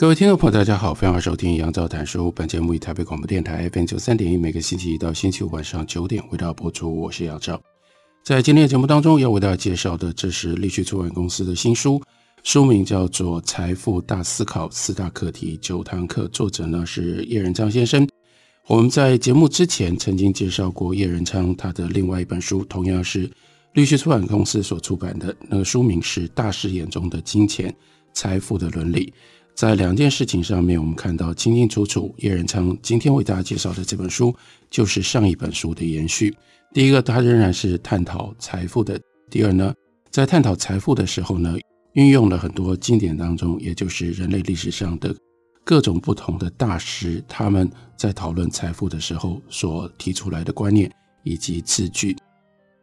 [0.00, 2.32] 各位听众朋友，大家好，欢迎收听杨照谈书。
[2.32, 7.02] 本节目以台北广播电台 FM 九三点一，每个星期一到星期五晚上九点为大家播出。
[7.02, 7.60] 我是杨照。
[8.24, 12.00] 在今天的节目当中，要为大家介绍的，这是立旭出版公司的新书，
[12.42, 18.08] 书名叫做《财富大思考四大课题九堂课》，作者呢是叶仁昌先生。
[18.68, 23.30] 我们在节目之前曾经介绍过叶仁昌他的另外一本书，同样是
[23.74, 27.74] 立旭出版公司所出版的，那个书名是《大师眼中的金钱
[28.14, 29.04] 财富的伦理》。
[29.60, 32.14] 在两件事情上面，我们看到清清楚楚。
[32.16, 34.34] 叶仁昌今天为大家介绍的这本书，
[34.70, 36.34] 就是上一本书的延续。
[36.72, 38.96] 第一个，它仍然是探讨财富的；
[39.30, 39.74] 第二呢，
[40.10, 41.58] 在探讨财富的时候呢，
[41.92, 45.14] 运用了很多经典当中，也就是人类历史上的
[45.62, 50.90] 各种不同的大师，他们在讨论财富的时候所提出来的观念
[51.22, 52.16] 以及字句。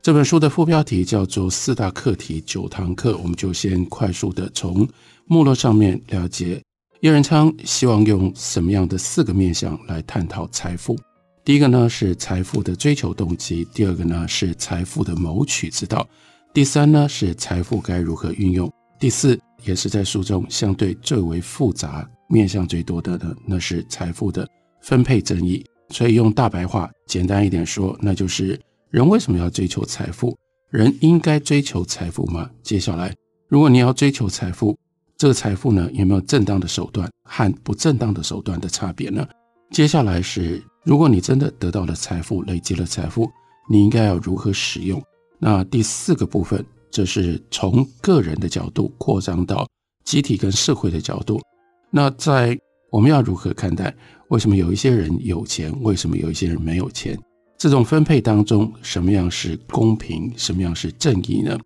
[0.03, 4.87] 这本书的副标题叫做“四大课题九堂课”，我们就先快速的从
[5.25, 6.61] 目录上面了解。
[7.01, 10.97] 叶仁昌希望用什么样的四个面向来探讨财富？
[11.45, 16.07] 第一个呢是财富的追求动机，第二个呢是财富的谋取之道，
[16.51, 24.47] 第三呢是财富该如何运用，第四也是在书中相对最为复杂、面向最多的呢，那是财富的
[24.81, 25.63] 分配正义。
[25.89, 30.35] 所以用大白话简单一点说，那就是人为什么要追求财富？
[30.71, 32.49] 人应该追求财富吗？
[32.63, 33.13] 接下来，
[33.47, 34.75] 如果你要追求财富，
[35.17, 39.27] 这个财富呢，有没有正当的手段和不正当的手段的差别呢？
[39.71, 43.27] 接下来是，如果你真的得到了财富，累积了财富，
[43.67, 45.01] 你应该要如何使用？
[45.39, 49.67] 那第四个部分，这是从个人的角度扩张到
[50.05, 51.41] 集体跟社会的角度。
[51.89, 52.55] 那在
[52.91, 53.91] 我们要如何看待？
[54.29, 55.73] 为什么有一些人有钱？
[55.81, 57.17] 为什么有一些人没有钱？
[57.57, 60.31] 这种分配当中，什么样是公平？
[60.37, 61.57] 什么样是正义呢？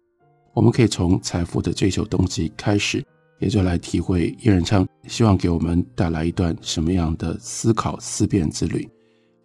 [0.53, 3.03] 我们可以从财富的追求动机开始。
[3.41, 8.87] 也就来体会叶仁昌希望给我们带来一段什么样的思考思辨之旅。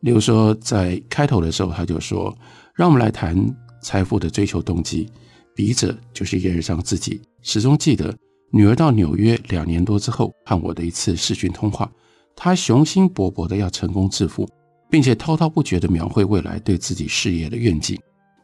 [0.00, 2.36] 例如说，在开头的时候，他就说
[2.76, 3.34] ：“让我们来谈
[3.82, 5.08] 财富的追求动机。”
[5.56, 8.14] 笔者就是叶仁昌自己，始终记得
[8.52, 11.90] 女儿到纽约两年多之后和我的一次视讯通话，
[12.36, 14.46] 他雄心勃勃的要成功致富，
[14.90, 17.98] 并且滔滔不绝的描绘未来对自己事业的愿景。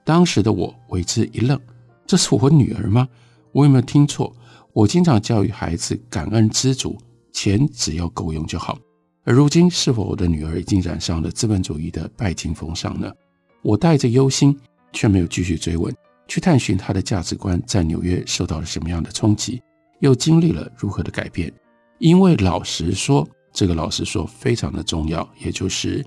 [0.05, 1.61] 当时的我为之一愣
[2.07, 3.07] ：“这是我女儿吗？
[3.53, 4.35] 我有没有听错？”
[4.75, 6.97] 我经常教育孩子感恩知足，
[7.31, 8.79] 钱只要够用就好。
[9.23, 13.13] 而如今，是否我的女儿已经染上了资本主义的拜金风尚呢？
[13.63, 14.59] 我带着忧心，
[14.93, 15.95] 却没有继续追问，
[16.27, 19.63] 去探寻她的价值观在纽约受到了什么样的冲击，
[20.01, 21.53] 又经历了如何的改变。
[21.99, 26.03] 因为老实说，这个老实说非常的重要，也就是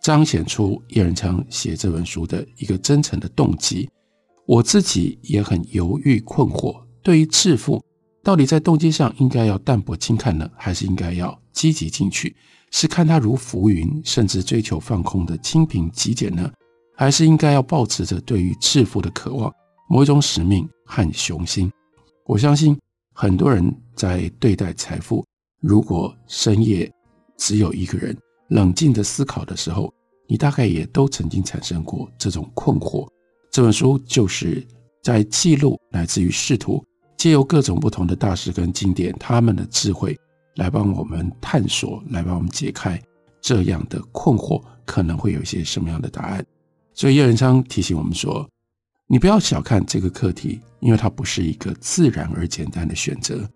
[0.00, 3.88] 彰显出叶仁昌写这本书的一个真诚的动机。
[4.46, 7.84] 我自己也很犹豫困惑，对于致富。
[8.26, 12.34] 到底在动机上应该要淡泊轻看呢，还是应该要积极进取？
[12.72, 16.50] 是看他如浮云，甚至追求放空的清贫极简呢，
[16.96, 19.54] 还是应该要抱持着对于致富的渴望，
[19.88, 21.70] 某一种使命和雄心？
[22.24, 22.76] 我相信
[23.14, 25.24] 很多人在对待财富，
[25.60, 26.92] 如果深夜
[27.38, 29.88] 只有一个人冷静的思考的时候，
[30.26, 33.06] 你大概也都曾经产生过这种困惑。
[33.52, 34.66] 这本书就是
[35.00, 36.84] 在记录来自于仕途。
[37.16, 40.16] 借由各种不同的大师跟经典，他们的智慧
[40.56, 43.00] 来帮我们探索，来帮我们解开
[43.40, 46.44] 这样的困惑，可能会有一些什么样的答案。
[46.94, 48.48] 所以叶仁昌提醒我们说
[49.08, 53.48] ：“你不要小看这个课题，因为它不是一个自然而简单的选择。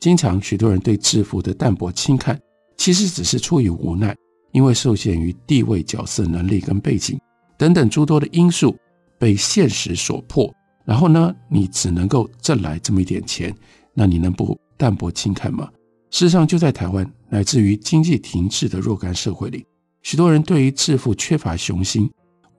[0.00, 2.38] 经常许多人对致富的淡泊轻看，
[2.76, 4.16] 其实只是出于无奈，
[4.52, 7.18] 因为受限于地位、角色、能力跟背景
[7.58, 8.76] 等等诸多的因素，
[9.18, 10.50] 被现实所迫。”
[10.86, 13.54] 然后呢，你只能够挣来这么一点钱，
[13.92, 15.68] 那你能不淡泊轻看吗？
[16.10, 19.66] 事实上，就在台湾，乃至于经济停滞的若干社会里，
[20.02, 22.08] 许多人对于致富缺乏雄心，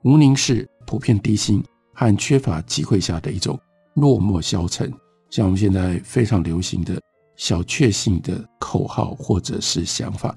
[0.02, 1.64] 无宁是普遍低薪
[1.94, 3.58] 和缺乏机会下的一种
[3.94, 4.92] 落寞消沉。
[5.30, 7.00] 像我们现在非常流行的
[7.36, 10.36] 小确幸的口号或者是想法，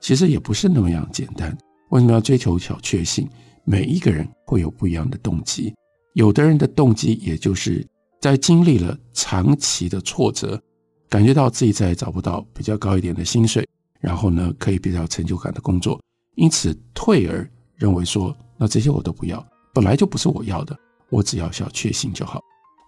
[0.00, 1.56] 其实也不是那么样简单。
[1.90, 3.28] 为什么要追求小确幸？
[3.64, 5.74] 每一个人会有不一样的动机。
[6.14, 7.86] 有的人的动机，也就是
[8.20, 10.60] 在经历了长期的挫折，
[11.08, 13.66] 感觉到自己再也找不到比较高一点的薪水，
[14.00, 16.00] 然后呢，可以比较成就感的工作，
[16.34, 20.78] 因此退而认为说，那这些我都不要，本来就不是我要的，
[21.08, 22.40] 我只要小确幸就好。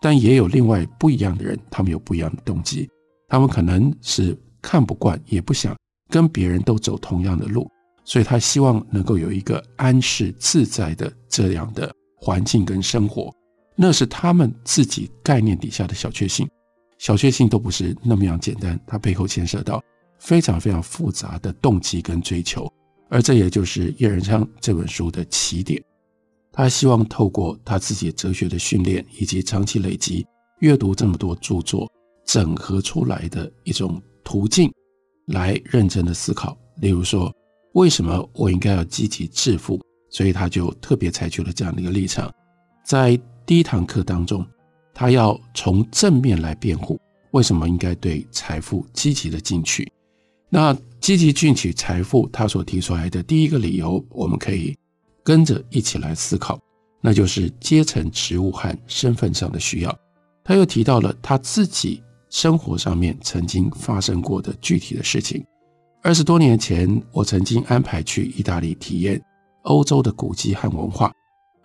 [0.02, 2.86] 但也有另外不一样的人，他们有不一样的动机，
[3.28, 5.74] 他们可能是看不惯，也不想
[6.10, 7.66] 跟别人都走同样的路，
[8.04, 11.90] 所以他希望能够有一个安适自在的这样的
[12.24, 13.30] 环境跟生活。
[13.76, 16.48] 那是他们自己概念底下的小确幸，
[16.96, 19.82] 小确幸都不是那么样简单，它背后牵涉到
[20.18, 22.72] 非常非常复杂的动机跟追求，
[23.10, 25.82] 而这也就是叶仁昌这本书的起点。
[26.50, 30.24] 他希望透过他自己哲学的训练以及长期累积
[30.60, 31.90] 阅读这么多著作，
[32.24, 34.72] 整合出来的一种途径，
[35.26, 36.56] 来认真的思考。
[36.76, 37.30] 例如说，
[37.72, 39.80] 为什么我应该要积极致富？
[40.14, 42.32] 所以他就特别采取了这样的一个立场，
[42.86, 43.20] 在。
[43.46, 44.42] 第一堂课当中，
[44.94, 46.98] 他要从正面来辩护
[47.32, 49.86] 为什么应该对财富积极的进取。
[50.48, 54.74] 那积极进取财富，他所提出来的第一个理由，我们可以
[55.22, 56.58] 跟着一起来思考，
[57.02, 59.94] 那就是阶层、职务和身份上的需要。
[60.42, 65.44] 他又提到了他自己生活上面曾经发生过的具体的事情。
[66.02, 69.22] 二十多年前，我曾经安排去意大利体验
[69.64, 71.12] 欧洲的古迹和文化，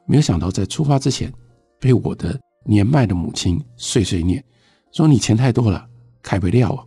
[0.05, 1.31] 没有想到在出发之前。
[1.81, 4.43] 被我的年迈的母亲碎碎念，
[4.91, 5.87] 说你钱太多了，
[6.21, 6.83] 开不了啊！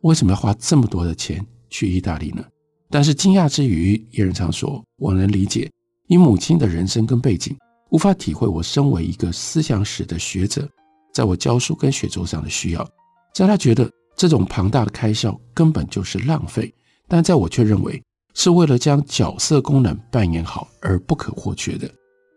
[0.00, 2.44] 为什么要花这么多的钱去意大利呢？
[2.90, 5.70] 但是惊讶之余，叶仁昌说，我能理解
[6.08, 7.56] 以母亲的人生跟背景，
[7.90, 10.68] 无法体会我身为一个思想史的学者，
[11.14, 12.84] 在我教书跟写作上的需要。
[13.32, 16.74] 在他觉得这种庞大的开销根本就是浪费，
[17.06, 18.02] 但在我却认为
[18.34, 21.90] 是为了将角色功能扮演好而不可或缺的。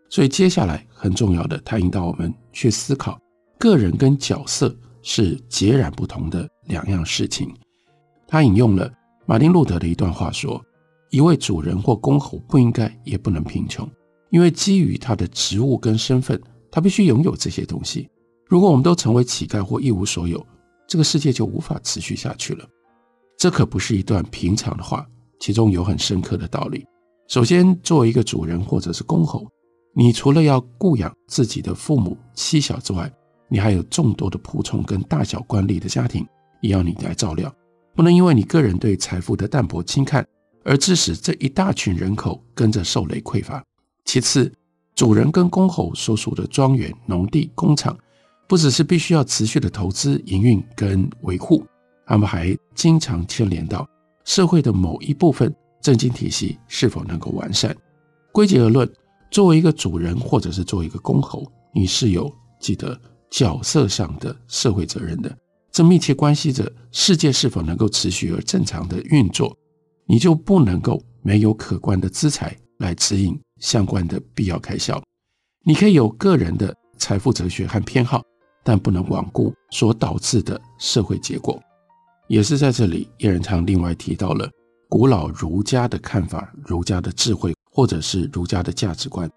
[0.08, 3.18] 所以接下来很重要的，他引导我们去思考，
[3.58, 7.52] 个人跟角色是截然不同的两样事情。
[8.26, 8.90] 他引用了
[9.24, 10.64] 马丁路德的一段话说
[11.10, 13.88] ：“一位主人或公侯不应该也不能贫穷，
[14.30, 16.40] 因为基于他的职务跟身份，
[16.70, 18.08] 他必须拥有这些东西。
[18.48, 20.44] 如果我们都成为乞丐或一无所有，
[20.86, 22.64] 这个世界就无法持续下去了。”
[23.36, 25.06] 这可不是一段平常的话，
[25.38, 26.86] 其中有很深刻的道理。
[27.28, 29.46] 首先，作为一个主人或者是公侯。
[29.94, 33.10] 你除了要顾养自己的父母妻小之外，
[33.48, 36.26] 你还有众多的仆从跟大小官吏的家庭
[36.60, 37.50] 也要你来照料，
[37.94, 40.26] 不能因为你个人对财富的淡薄轻看，
[40.64, 43.64] 而致使这一大群人口跟着受累匮乏。
[44.04, 44.52] 其次，
[44.94, 47.96] 主人跟公侯所属的庄园、农地、工厂，
[48.46, 51.66] 不只是必须要持续的投资、营运跟维护，
[52.06, 53.88] 他们还经常牵连到
[54.26, 57.74] 社会的某一部分政经体系是否能够完善。
[58.30, 58.86] 归结而论。
[59.28, 61.44] 作为一个主人，或者是作为一个公侯，
[61.74, 65.36] 你是有记得角色上的社会责任的，
[65.72, 69.54] 这密切关系着世界是否能够持续而正常的运作，
[70.06, 75.02] 你就不能够没有可观的资财来指引相关的必要开销。
[75.64, 78.22] 你可以有个人的财富哲学和偏好，
[78.62, 81.60] 但不能罔顾所导致的社会结果。
[82.28, 84.48] 也是在这里，叶仁昌另外提到了
[84.88, 87.54] 古老儒家的看法，儒家的智慧。
[87.76, 89.30] 或者是儒家的价值观。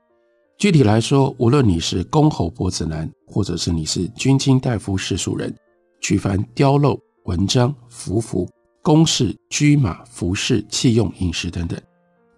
[0.58, 5.54] 具体来说，无论你是公侯伯子男，或者是你是君卿大夫世俗人，
[6.00, 8.50] 举凡雕镂、文章、服服、
[8.82, 11.78] 宫室、车马、服饰、器用、饮食等等，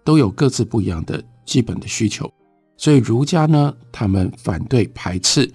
[0.02, 2.28] 都有各自不一样的基本的需求。
[2.76, 5.48] 所以儒家呢，他们反对排斥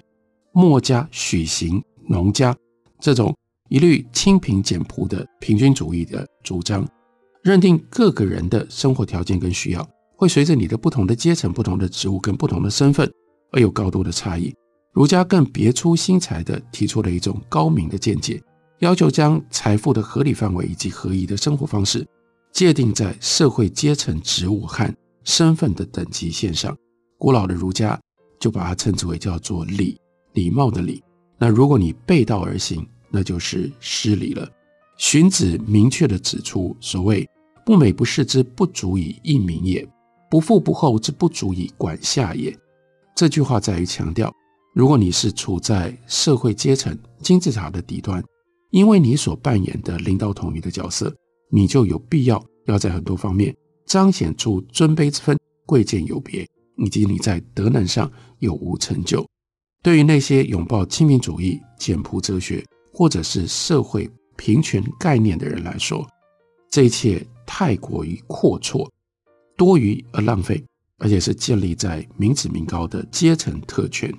[0.52, 2.56] 墨家、许行、农家
[2.98, 3.36] 这种
[3.68, 6.86] 一律清贫简朴的平均主义的主张，
[7.42, 9.88] 认定各个人的生活条件跟需要。
[10.16, 13.08] 会随着你的不同的阶层、不同的职务跟不同的身份
[13.52, 14.52] 而有高度的差异。
[14.92, 18.42] 儒家更别出心裁地提出了一种高明的见解，
[18.80, 22.04] 要求将财富的合理范围以及合宜的生活方式
[22.52, 26.76] 界定在社会阶层、职务和身份的等级线上。
[27.16, 28.00] 古老的儒家
[28.40, 30.00] 就把它称之为叫做礼，
[30.32, 31.00] 礼貌的礼。
[31.38, 34.48] 那如果你背道而行，那就是失礼了。
[34.96, 37.28] 荀子明确地指出，所谓
[37.64, 39.86] 不美不视之不足以应民也。
[40.30, 42.54] 不富不厚之不足以管下也。
[43.16, 44.30] 这句话在于强调，
[44.74, 48.22] 如果你是处在社会阶层金字塔的底端，
[48.70, 51.14] 因为你所扮演的领导统一的角色，
[51.50, 56.46] 你就有必要要在很多方面彰显出尊卑之分、贵贱有别，
[56.76, 58.10] 以及你在德能上
[58.40, 59.26] 有无成就。
[59.82, 62.62] 对于那些拥抱亲民主义、简朴哲学
[62.98, 66.04] 或者是社会平权概念的人来说，
[66.68, 68.88] 这一切太过于阔绰。
[69.56, 70.60] 多余而浪费，
[70.98, 74.12] 而且是建立在民脂民膏的阶层特权。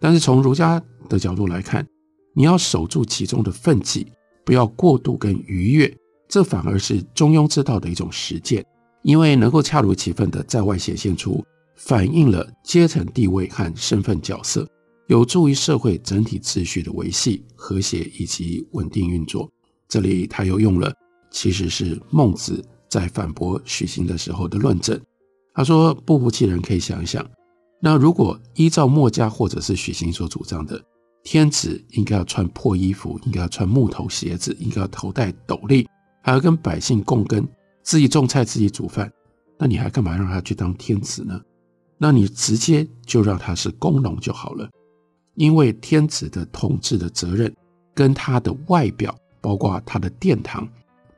[0.00, 1.86] 但是从儒家的角度来看，
[2.34, 4.12] 你要守住其中的分际，
[4.44, 5.96] 不要过度跟逾越，
[6.28, 8.66] 这反而是中庸之道的一种实践，
[9.02, 11.44] 因为能够恰如其分的在外显现出，
[11.76, 14.68] 反映了阶层地位和身份角色，
[15.08, 19.50] 有助于社会整体秩序的维系、和谐以及稳定运作。
[19.88, 20.92] 这里他又用了，
[21.30, 25.00] 其实是孟子在反驳许行的时候的论证。
[25.54, 27.24] 他说：“不服气的人可以想一想，
[27.80, 30.82] 那如果依照墨家或者是许行所主张的，
[31.22, 35.86] 天子应该要穿破衣服，应该要穿木头鞋子，应该要头戴斗笠，
[36.22, 37.46] 还要跟百姓共耕，
[37.82, 39.10] 自己种菜，自己煮饭，
[39.56, 41.40] 那你还干嘛让他去当天子呢？
[41.96, 44.68] 那你直接就让他是工农就好了，
[45.36, 47.54] 因为天子的统治的责任
[47.94, 50.68] 跟他的外表，包括他的殿堂，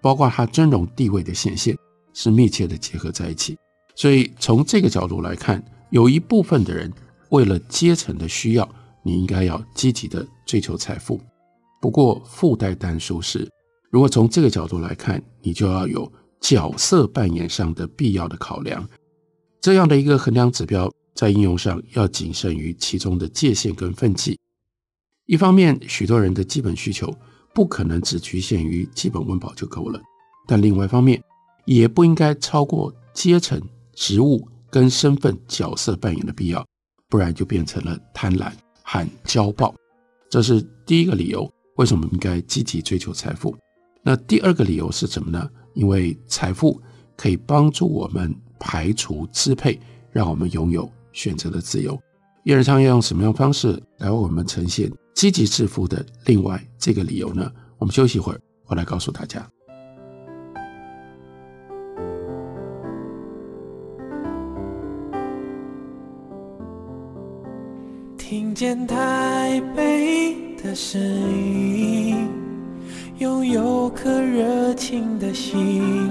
[0.00, 1.76] 包括他尊荣地位的显现，
[2.12, 3.56] 是密切的结合在一起。”
[3.96, 6.92] 所以从这个角度来看，有一部分的人
[7.30, 8.68] 为了阶层的需要，
[9.02, 11.20] 你应该要积极的追求财富。
[11.80, 13.48] 不过附带单数是，
[13.90, 18.88] 如果从这个角度来看，你就要有角色扮演上的必要的考量。
[19.60, 24.38] 这样的一个衡量指标，在应用上要谨慎于其中的界限跟分际。
[25.26, 27.12] 一方面，许多人的基本需求
[27.52, 30.00] 不可能只局限于基本温饱就够了，
[30.46, 31.20] 但另外一方面，
[31.64, 33.60] 也不应该超过阶层。
[33.96, 36.64] 职务跟身份角色扮演的必要，
[37.08, 38.52] 不然就变成了贪婪
[38.84, 39.74] 和骄暴。
[40.30, 43.56] 这是第一个理由，为什么应该积极追求财富？
[44.04, 45.50] 那第二个理由是什么呢？
[45.74, 46.80] 因为财富
[47.16, 49.80] 可以帮助我们排除支配，
[50.12, 51.98] 让我们拥有选择的自由。
[52.44, 57.50] 叶仁昌要用什么样方式来为我们呈现积极致富的另外这个理由呢？
[57.76, 59.46] 我们休息一会儿，我来告诉大家。
[68.16, 72.28] 听见台北的声音，
[73.18, 76.10] 拥有颗热情的心，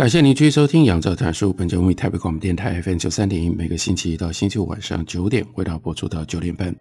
[0.00, 6.74] 感谢您继续收听《杨照谈书》，本节目以台北广播电台 FM 九三点一，每个星期一到星期五晚上九点，为大家播出到九点半。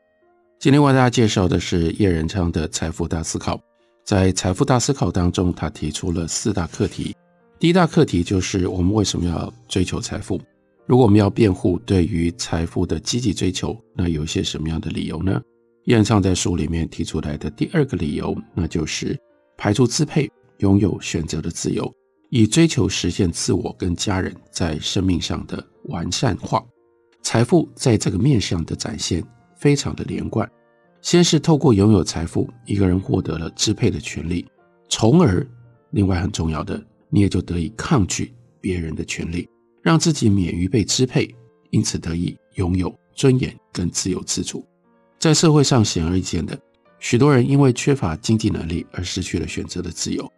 [0.58, 3.58] 今天为大家介绍的是叶仁昌的《财富大思考》。
[4.06, 7.14] 在《财富大思考》当中，他提出了四大课题。
[7.60, 10.40] 第一大课题就是我们为什么要追求财富？
[10.86, 15.42] 如果我们要辩护对于财富的积极追求，那有一些什么样的理由呢？
[15.88, 19.20] 叶仁昌在书里面提出来的第二个理由，那就是
[19.58, 21.94] 排除支配，拥有选择的自由。
[22.30, 26.64] 以追求实现自我跟家人在生命上的完善化，
[27.24, 29.24] 财富在这个面向的展现
[29.58, 30.50] 非常的连贯。
[31.02, 34.46] 先是透过拥有财富，一个人获得了支配的权利，
[34.90, 35.46] 从而
[35.92, 39.48] 另外很重要的，你也就得以抗拒别人的权利，
[39.82, 41.34] 让自己免于被支配，
[41.72, 44.64] 因此得以拥有尊严跟自由自主。
[45.18, 46.60] 在社会上显而易见的，
[47.00, 50.30] 许多人因为缺乏经济能力而失去了选择的自由。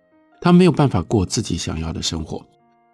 [0.41, 2.43] 他没有办法过自己想要的生活，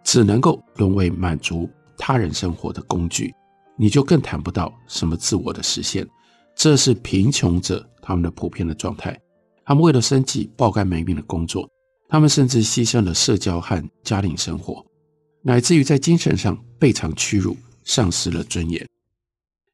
[0.03, 3.33] 只能够沦为满足他人生活的工具，
[3.77, 6.05] 你就更谈不到什么自我的实现。
[6.53, 9.17] 这是贫穷者他们的普遍的状态。
[9.63, 11.69] 他们为了生计爆肝没命的工作，
[12.09, 14.85] 他们甚至牺牲了社交和家庭生活，
[15.41, 18.85] 乃至于在精神上备尝屈辱，丧失了尊严。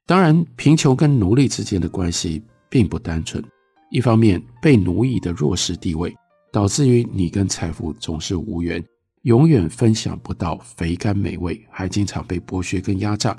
[0.05, 3.43] 当然，贫穷跟奴隶之间的关系并不单纯。
[3.89, 6.13] 一方面，被奴役的弱势地位。
[6.53, 8.85] 导致于你跟财富总是无缘，
[9.23, 13.35] 永远分享不到肥甘美味，还经常被剥削跟压榨。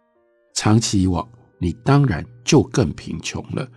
[0.53, 1.25] 长期以往，
[1.61, 3.71] 你当然就更贫穷了。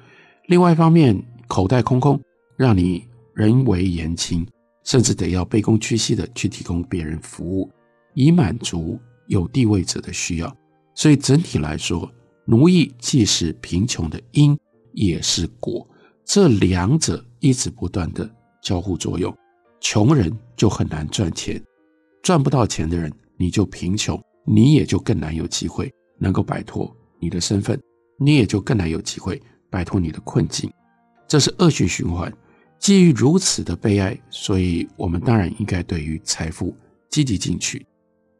[0.48, 2.20] 另外一方面，口袋空空，
[2.58, 4.44] 让你人微言轻，
[4.84, 7.72] 甚至得要卑躬屈膝的去提供别人服务，
[8.16, 10.58] 以满足有地位者的需要。
[10.96, 12.12] 所以整体来说，
[12.46, 14.58] 奴役既是贫穷的因，
[14.94, 15.88] 也是果。
[16.26, 18.28] 这两者一直不断的。
[18.62, 19.36] 交互作用，
[19.80, 21.62] 穷人就很难赚钱，
[22.24, 27.80] 赚不到钱的人，你就贫穷，你也就更难有机会能够摆脱你的身份，
[28.20, 30.72] 你也就更难有机会摆脱你的困境，
[31.28, 32.32] 这是恶性循环。
[32.80, 36.76] 基于如此的悲哀，所以我们当然应该对于财富
[37.10, 37.86] 积极进取。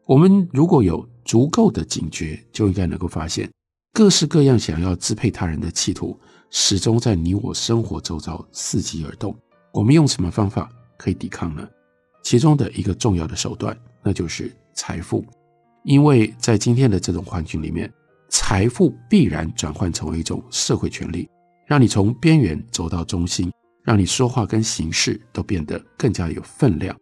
[0.06, 3.50] 我们如果有足够的警觉，就应该能够发现，
[3.92, 6.18] 各式各样想要支配他人的企图，
[6.50, 9.36] 始终在你我生活周遭伺机而动。
[9.78, 11.64] 我们用什么方法可以抵抗呢？
[12.24, 15.24] 其中的一个重要的手段，那就是财富。
[15.84, 17.88] 因为在今天的这种环境里面，
[18.28, 21.30] 财富必然转换成为一种社会权力，
[21.64, 23.52] 让你从边缘走到中心，
[23.84, 26.98] 让你说话跟行事都变得更加有分量。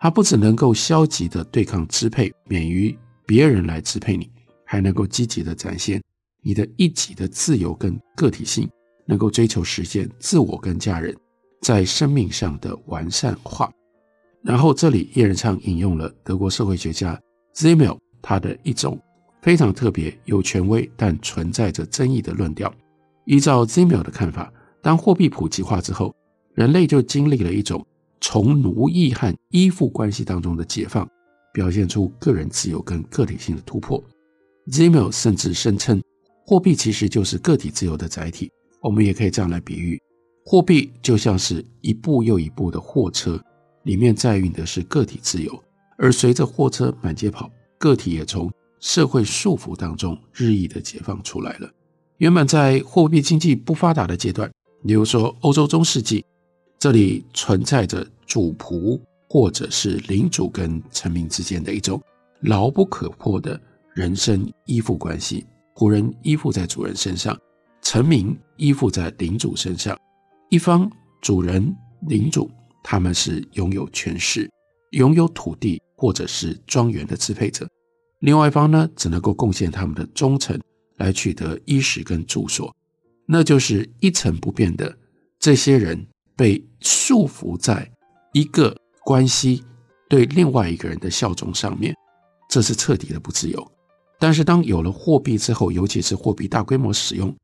[0.00, 4.28] 它不只能够消极的对抗支配，免于别人来支配你，
[4.64, 6.02] 还能够积极的展现
[6.42, 8.68] 你的一己的自由跟个体性，
[9.06, 11.16] 能够追求实现自我跟家人
[11.60, 13.70] 在生命上的完善化。
[14.42, 17.20] 然后这里叶仁昌引用了德国社会学家
[17.54, 18.98] Zimmel 他的一种
[19.42, 22.72] 非常特别、有权威但存在着争议的论调。
[23.24, 26.14] 依照 Zimmel 的看法，当货币普及化之后，
[26.54, 27.84] 人类就经历了一种
[28.20, 31.06] 从奴役和依附关系当中的解放，
[31.52, 34.02] 表现出个人自由跟个体性的突破。
[34.70, 36.02] Zimmel 甚至声称，
[36.46, 38.50] 货币其实就是个体自由的载体。
[38.80, 40.00] 我们也可以这样来比喻，
[40.50, 43.38] 货币就像是一部又一部的货车。
[43.82, 45.62] 里面载运的是个体自由，
[45.98, 48.50] 而随着货车满街跑，个体也从
[48.80, 51.70] 社会束缚当中日益的解放出来了。
[52.16, 54.50] 原本在货币经济不发达的阶段，
[54.86, 56.24] 比如说欧洲中世纪，
[56.78, 62.00] 这里存在着主仆或者是领主跟臣民之间的一种
[62.40, 63.60] 牢不可破的
[63.94, 67.38] 人身依附关系，仆人依附在主人身上，
[67.82, 69.94] 臣民依附在领主身上，
[70.50, 70.90] 一方
[71.20, 71.74] 主人
[72.08, 72.50] 领主。
[72.90, 74.50] 他们是拥有权势、
[74.92, 77.68] 拥有土地或者是庄园的支配者，
[78.20, 80.58] 另外一方呢，只能够贡献他们的忠诚
[80.96, 82.74] 来取得衣食跟住所，
[83.26, 84.96] 那就是一成不变的。
[85.38, 87.90] 这些人被束缚在
[88.32, 88.74] 一个
[89.04, 89.62] 关系
[90.08, 91.94] 对另外一个人的效忠上面，
[92.48, 93.70] 这是彻底的不自由。
[94.18, 97.36] 但是当有了货币之后，尤其是货币大规模使用，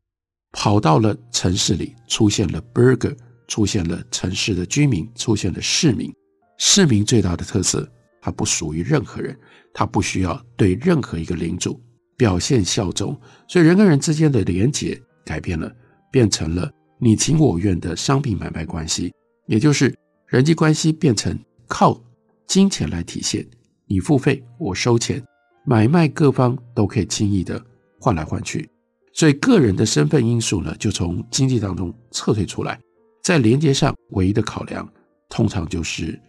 [0.54, 3.14] 跑到了城市里，出现了 burger。
[3.46, 6.10] 出现了城市的居民，出现了市民。
[6.56, 7.86] 市民最大的特色，
[8.18, 9.38] 他不属于任何人，
[9.74, 11.78] 他不需要对任何一个领主
[12.16, 13.14] 表现效忠，
[13.46, 15.70] 所以人跟人之间的连结改变了，
[16.10, 19.12] 变成了你情我愿的商品买卖关系，
[19.46, 19.94] 也就是
[20.26, 21.38] 人际关系变成
[21.68, 22.02] 靠
[22.46, 23.46] 金钱来体现，
[23.86, 25.22] 你付费，我收钱，
[25.66, 27.62] 买卖各方都可以轻易的
[28.00, 28.66] 换来换去，
[29.14, 32.78] 所以个人的身份因素呢，就从经济当中撤退出来。
[33.22, 34.86] 在连接上，唯一的考量
[35.30, 36.20] 通常就是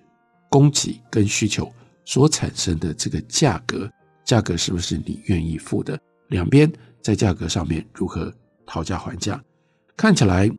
[0.50, 1.70] 供给跟需求
[2.06, 3.90] 所产生的这个价格，
[4.24, 6.00] 价格是不是你愿意付的？
[6.30, 6.72] 两边
[7.02, 8.32] 在价格上面如何
[8.66, 9.44] 讨价还价？
[9.98, 10.50] 看起来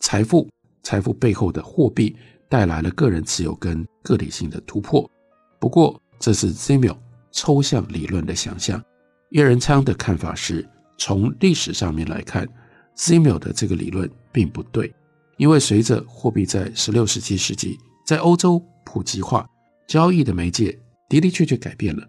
[0.00, 0.48] 财富，
[0.82, 2.14] 财富背后的货币
[2.48, 5.08] 带来了个人持有跟个体性的突破。
[5.60, 6.96] 不过，这是 Simmel
[7.30, 8.82] 抽象理论的想象。
[9.30, 10.68] 叶仁昌的看法是，
[10.98, 12.48] 从历史上面来看
[12.96, 14.92] ，Simmel 的这个理论并不对。
[15.36, 19.46] 因为随着货币在十六、十七世纪在欧洲普及化，
[19.86, 20.78] 交易的媒介
[21.08, 22.02] 的的确确改变了，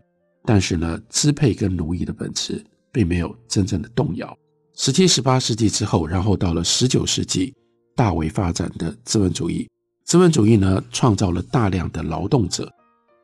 [0.45, 4.33] 但是呢，支配跟奴役的本质并没有真正的动摇。
[4.75, 7.53] 十七、十八世纪之后，然后到了十九世纪，
[7.95, 9.67] 大为发展的资本主义，
[10.05, 12.71] 资本主义呢，创造了大量的劳动者，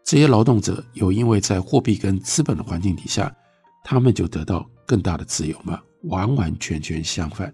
[0.03, 3.33] 这些劳动者有因为在货币跟资本的环境底下，
[3.83, 5.81] 他们就得到更大的自由吗？
[6.03, 7.53] 完完全全相反。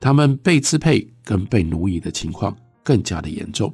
[0.00, 3.72] 他们被支配跟被奴役的情况更加的严重，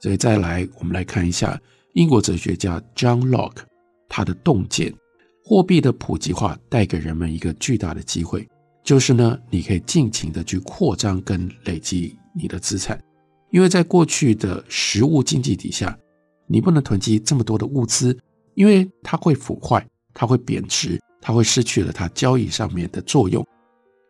[0.00, 1.60] 所以再来，我们来看一下
[1.94, 3.62] 英国哲学家 John Locke
[4.08, 4.94] 他的洞见：
[5.42, 8.46] 货币的普及化带给人们一个巨大的机会，
[8.84, 13.02] 就是呢，你可以尽情的去扩张跟累积你的资产，
[13.50, 15.98] 因为在过去的实物经济底下，
[16.46, 18.16] 你不能囤积这么多的物资，
[18.54, 23.42] 因为它会腐坏，它会贬值，它会失去了它交易上面的作用，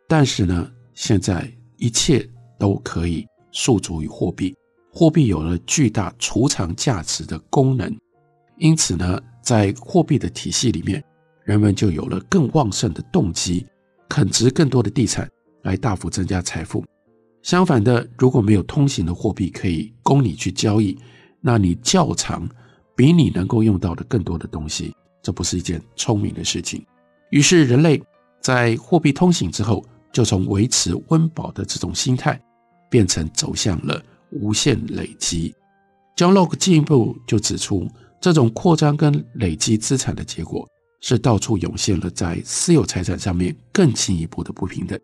[0.05, 4.53] 但是呢，现在一切都可以诉诸于货币，
[4.91, 7.97] 货币有了巨大储藏价值的功能，
[8.57, 11.01] 因此呢，在货币的体系里面，
[11.45, 13.65] 人们就有了更旺盛的动机，
[14.09, 15.25] 垦殖更多的地产
[15.63, 16.83] 来大幅增加财富。
[17.43, 20.97] 相反的，如果没有通行的货币可以供你去交易，
[21.39, 22.45] 那你窖藏
[22.93, 26.85] 比你能够用到的更多的东西，这不是一件聪明的事情。
[27.31, 28.01] 于是，人类
[28.39, 29.83] 在货币通行之后，
[30.13, 32.39] 就从维持温饱的这种心态，
[32.89, 35.53] 变成走向了无限累积。
[36.15, 37.89] John Locke 进一步就指出，
[38.21, 40.65] 这种扩张跟累积资产的结果，
[41.01, 44.97] 是到处涌现了在私有财产上面更进一步的不平等。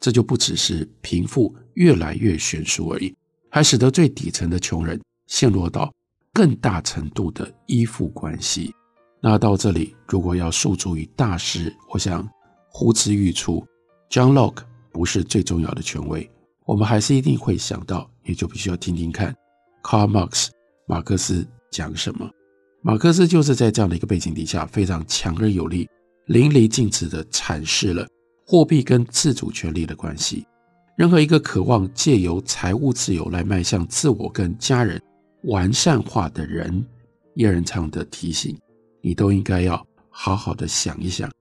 [0.00, 3.14] 这就不只是贫富越来越悬殊而已，
[3.50, 5.92] 还使得最底层的穷人陷入到
[6.32, 8.72] 更大程度的依附关系。
[9.20, 12.28] 那到这里，如果要诉诸于大师，我想
[12.68, 13.64] 呼之欲出。
[14.08, 16.30] John Locke 不是最重要的权威，
[16.64, 19.34] 我们还是一定会想到，也就必须要听听看
[19.82, 20.48] Karl Marx
[20.86, 22.28] 马克思讲什么。
[22.80, 25.88] 马克思就是在这样的一个背景底下，非常强而有力、
[26.26, 28.06] 淋漓尽致地阐释了
[28.46, 30.46] 货币跟自主权利的关系。
[30.96, 35.00] 任何一个渴望借由财务自由来迈向自我跟家人
[35.42, 36.84] 完善化的人，
[37.34, 38.56] 叶仁昌的提醒，
[39.08, 41.32] 你都应该要好好的想一想，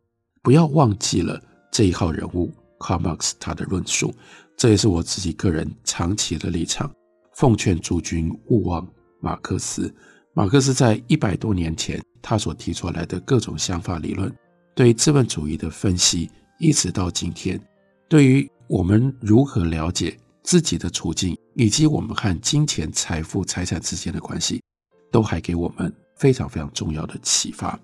[0.42, 1.38] 不要忘记了
[1.70, 2.50] 这一号人物
[2.80, 4.16] 卡马克思他的论述。
[4.56, 6.90] 这也是我自己个人长期的立场，
[7.34, 8.88] 奉劝诸君勿忘
[9.20, 9.94] 马克思。
[10.34, 14.34] 马克思在一百多年前他所提出来的各种想法理论，
[14.74, 17.62] 对资本主义的分析，一直到今天，
[18.08, 24.64] 对于我们如何了解自己的处境，以及我们和金钱、财富、财产之间的关系，
[25.12, 27.80] 都还给我们非常非常重要的启发。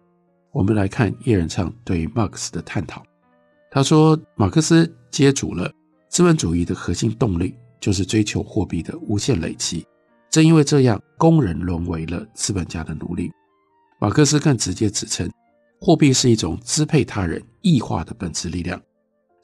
[0.52, 3.04] 我们来看叶仁昌对马克思的探讨。
[3.72, 5.72] 他说，马克思接触了
[6.10, 9.86] 资本主义的核心动力，就是追求货币的无限累积。
[10.30, 13.32] 正因为这样，工人沦为了资本家的奴隶。
[14.00, 15.32] 马克思更直接指称，
[15.80, 18.82] 货币是一种支配他人、异化的本质力量。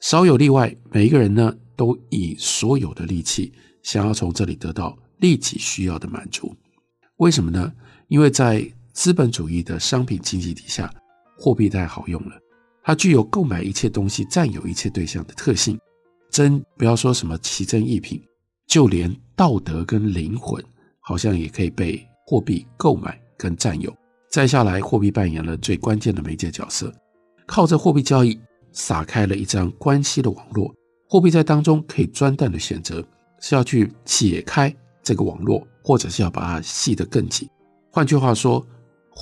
[0.00, 6.54] 少有例外，每一个人呢，都以所有的力气，想要从这里得到立即需要的满足。
[7.16, 7.72] 为什么呢？
[8.08, 10.92] 因为在资本主义的商品经济底下，
[11.38, 12.36] 货币太好用了，
[12.82, 15.78] 它具有购买一切东西、占有一切对象的特性。
[16.30, 18.22] 真不要说什么奇珍异品，
[18.66, 20.62] 就连道德跟灵魂，
[21.00, 23.92] 好像也可以被货币购买跟占有。
[24.30, 26.92] 再下来，货币扮演了最关键的媒介角色，
[27.46, 30.72] 靠着货币交易，撒开了一张关系的网络。
[31.08, 33.04] 货币在当中可以专断的选择，
[33.40, 34.72] 是要去解开
[35.02, 37.48] 这个网络，或者是要把它系得更紧。
[37.90, 38.64] 换句话说，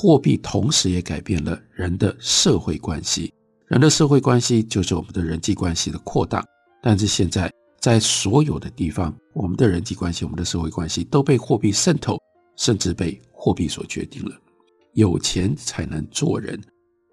[0.00, 3.34] 货币同时也改变了人的社会关系。
[3.66, 6.40] 人的社会关系就是我们的人际关系的扩大。
[6.80, 12.16] 但是现在，在所有的地方，我们的人际关系、我们的社会关系都被货币渗透，
[12.56, 14.30] 甚至被货币所决定了。
[14.92, 16.62] 有钱才能做人，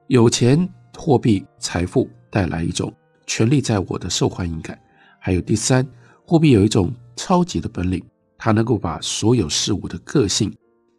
[0.05, 2.93] 有钱，货币财富带来一种
[3.25, 4.79] 权力在我的受欢迎感。
[5.19, 5.83] 还有第三，
[6.23, 8.05] 货币有一种超级的本领，
[8.37, 10.55] 它能够把所有事物的个性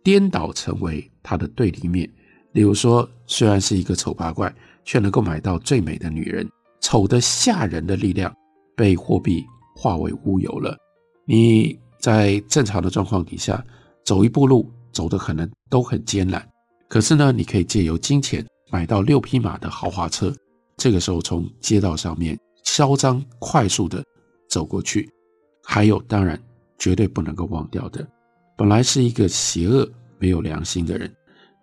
[0.06, 2.08] 颠倒成为它的对立面。
[2.52, 6.48] 例如说，虽然是一个丑八怪，却能够买到最美的女人。
[6.80, 8.32] 丑得吓人的力量
[8.76, 10.78] 被货币化为乌有了。
[11.24, 13.66] 你在正常的状况底下
[14.04, 16.48] 走一步路，走的可能都很艰难。
[16.86, 20.32] 可是呢，你可以借由金钱买到六匹马的豪华车，
[20.76, 24.04] 这个时候从街道上面嚣张快速的
[24.48, 25.10] 走过去。
[25.64, 26.40] 还有，当然
[26.78, 28.06] 绝对不能够忘掉的，
[28.56, 29.88] 本来是一个邪恶
[30.18, 31.14] 没有良心的人，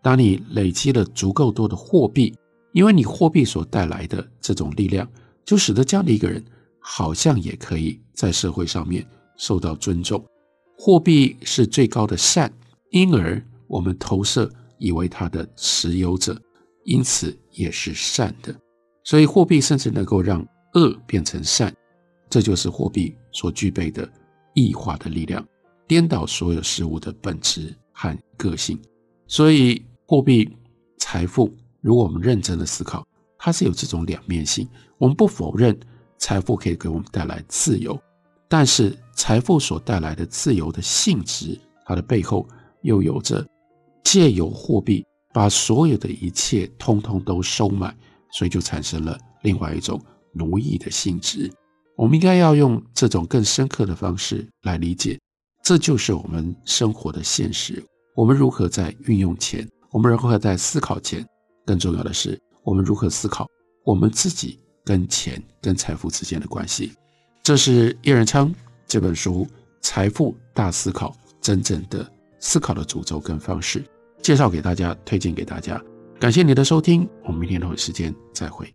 [0.02, 2.34] 当你累积了足够多的货币，
[2.72, 5.10] 因为你货币所带来的这种力量，
[5.44, 6.44] 就使得这样的一个人
[6.80, 9.06] 好像也可以在社会上面
[9.38, 10.24] 受到尊重。
[10.78, 12.52] 货币是最高的善，
[12.92, 14.50] 因而我们投射。
[14.80, 16.38] 以为它的持有者，
[16.84, 18.54] 因此也是善的，
[19.06, 21.74] 所以货币甚至能够让恶变成善，
[22.30, 24.12] 这就是货币所具备的
[24.54, 25.42] 异化的力量，
[25.94, 28.82] 颠倒所有事物的本质和个性。
[29.28, 30.50] 所以货币
[30.98, 33.06] 财富，如果我们认真的思考，
[33.38, 34.68] 它是有这种两面性。
[34.98, 35.80] 我们不否认
[36.18, 37.96] 财富可以给我们带来自由，
[38.50, 42.48] 但是财富所带来的自由的性质，它的背后
[42.82, 43.46] 又有着。
[44.04, 47.96] 借由货币把所有的一切通通都收买，
[48.32, 50.02] 所以就产生了另外一种
[50.32, 51.54] 奴役的性质。
[51.96, 55.20] 我们应该要用这种更深刻的方式来理解，
[55.64, 57.82] 这就是我们生活的现实。
[58.16, 59.66] 我们如何在运用钱？
[59.92, 61.26] 我们如何在思考钱？
[61.66, 63.48] 更重要的是，我们如何思考
[63.86, 66.92] 我们自己跟钱、跟财富之间的关系？
[67.42, 68.54] 这是叶仁昌
[68.86, 69.46] 这本书
[69.82, 72.06] 《财富大思考》真正的
[72.42, 73.82] 思考的主轴跟方式。
[74.22, 75.82] 介绍给大家，推荐给大家，
[76.20, 78.74] 感谢你的收听，我们明天同一时间再会。